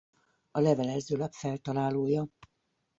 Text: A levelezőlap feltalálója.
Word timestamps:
A 0.51 0.59
levelezőlap 0.59 1.31
feltalálója. 1.33 2.27